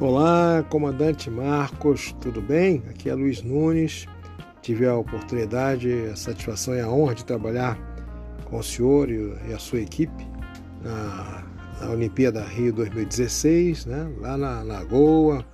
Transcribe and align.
Olá, 0.00 0.64
comandante 0.70 1.28
Marcos, 1.28 2.16
tudo 2.22 2.40
bem? 2.40 2.82
Aqui 2.88 3.10
é 3.10 3.14
Luiz 3.14 3.42
Nunes. 3.42 4.06
Tive 4.62 4.86
a 4.86 4.96
oportunidade, 4.96 5.92
a 6.10 6.16
satisfação 6.16 6.74
e 6.74 6.80
a 6.80 6.88
honra 6.88 7.14
de 7.14 7.22
trabalhar 7.22 7.78
com 8.46 8.58
o 8.58 8.62
senhor 8.62 9.10
e 9.10 9.52
a 9.52 9.58
sua 9.58 9.78
equipe 9.78 10.26
na, 10.82 11.44
na 11.82 11.90
Olimpíada 11.90 12.42
Rio 12.42 12.72
2016, 12.72 13.84
né? 13.84 14.10
lá 14.18 14.38
na 14.38 14.62
Lagoa. 14.62 15.44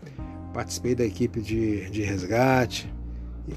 Participei 0.55 0.95
da 0.95 1.05
equipe 1.05 1.41
de, 1.41 1.91
de 1.91 2.03
resgate. 2.03 2.89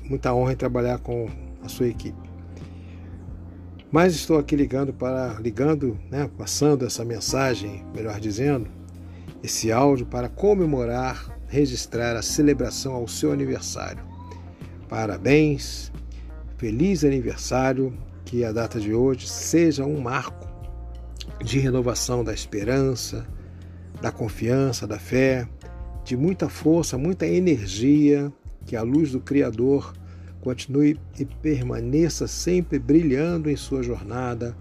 Muita 0.06 0.34
honra 0.34 0.54
em 0.54 0.58
trabalhar 0.58 0.98
com 0.98 1.30
a 1.64 1.70
sua 1.70 1.86
equipe. 1.86 2.18
Mas 3.92 4.16
estou 4.16 4.40
aqui 4.40 4.56
ligando 4.56 4.92
para 4.92 5.36
ligando, 5.40 6.00
né, 6.10 6.28
passando 6.36 6.84
essa 6.84 7.06
mensagem, 7.06 7.86
melhor 7.94 8.20
dizendo, 8.20 8.79
esse 9.44 9.72
áudio 9.72 10.06
para 10.06 10.30
comemorar, 10.30 11.38
registrar 11.48 12.16
a 12.16 12.22
celebração 12.22 12.94
ao 12.94 13.08
seu 13.08 13.32
aniversário. 13.32 14.04
Parabéns, 14.88 15.92
feliz 16.58 17.04
aniversário, 17.04 17.94
que 18.26 18.44
a 18.44 18.52
data 18.52 18.80
de 18.80 18.94
hoje 18.94 19.28
seja 19.28 19.86
um 19.86 20.00
marco 20.00 20.48
de 21.44 21.60
renovação 21.60 22.24
da 22.24 22.34
esperança, 22.34 23.26
da 24.02 24.12
confiança, 24.12 24.86
da 24.86 25.00
fé, 25.00 25.48
de 26.04 26.16
muita 26.18 26.50
força, 26.50 26.98
muita 26.98 27.26
energia, 27.26 28.32
que 28.66 28.76
a 28.76 28.82
luz 28.82 29.12
do 29.12 29.20
Criador 29.20 29.94
continue 30.42 31.00
e 31.18 31.26
permaneça 31.26 32.28
sempre 32.28 32.80
brilhando 32.80 33.50
em 33.50 33.56
sua 33.56 33.84
jornada, 33.84 34.56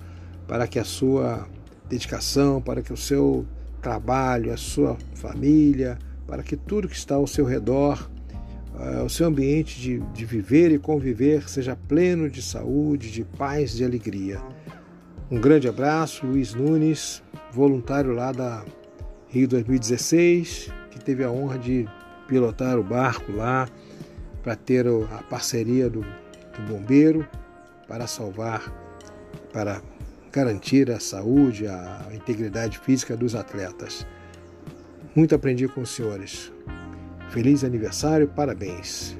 para 0.46 0.66
que 0.66 0.78
a 0.78 0.84
sua 0.84 1.46
dedicação, 1.88 2.60
para 2.60 2.82
que 2.82 2.92
o 2.92 2.96
seu 2.96 3.46
trabalho, 3.80 4.52
a 4.52 4.56
sua 4.56 4.96
família, 5.14 5.98
para 6.26 6.42
que 6.42 6.56
tudo 6.56 6.88
que 6.88 6.96
está 6.96 7.14
ao 7.14 7.26
seu 7.26 7.44
redor, 7.44 8.10
uh, 8.74 9.04
o 9.04 9.08
seu 9.08 9.26
ambiente 9.26 9.80
de, 9.80 9.98
de 10.12 10.24
viver 10.24 10.70
e 10.70 10.78
conviver 10.78 11.48
seja 11.48 11.76
pleno 11.76 12.28
de 12.28 12.42
saúde, 12.42 13.10
de 13.10 13.24
paz, 13.24 13.72
de 13.72 13.84
alegria. 13.84 14.40
Um 15.30 15.40
grande 15.40 15.68
abraço, 15.68 16.26
Luiz 16.26 16.54
Nunes, 16.54 17.22
voluntário 17.52 18.12
lá 18.12 18.32
da 18.32 18.64
Rio 19.28 19.46
2016, 19.48 20.72
que 20.90 20.98
teve 20.98 21.22
a 21.22 21.30
honra 21.30 21.58
de 21.58 21.86
pilotar 22.26 22.78
o 22.78 22.82
barco 22.82 23.32
lá 23.32 23.68
para 24.42 24.56
ter 24.56 24.86
a 24.86 25.22
parceria 25.28 25.90
do, 25.90 26.00
do 26.00 26.62
bombeiro 26.66 27.28
para 27.86 28.06
salvar, 28.06 28.72
para 29.52 29.82
garantir 30.32 30.90
a 30.90 31.00
saúde, 31.00 31.66
a 31.66 32.08
integridade 32.12 32.78
física 32.78 33.16
dos 33.16 33.34
atletas. 33.34 34.06
Muito 35.14 35.34
aprendi 35.34 35.66
com 35.68 35.80
os 35.80 35.90
senhores. 35.90 36.52
Feliz 37.30 37.64
aniversário, 37.64 38.28
parabéns. 38.28 39.16